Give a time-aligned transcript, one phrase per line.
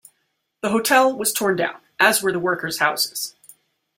[0.61, 3.35] The hotel was torn down, as were the workers' houses.